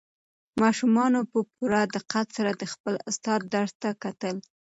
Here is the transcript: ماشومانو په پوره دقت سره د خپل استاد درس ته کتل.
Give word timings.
ماشومانو 0.61 1.19
په 1.31 1.39
پوره 1.53 1.81
دقت 1.95 2.27
سره 2.37 2.51
د 2.53 2.63
خپل 2.73 2.95
استاد 3.09 3.41
درس 3.53 3.73
ته 3.81 3.89
کتل. 4.03 4.35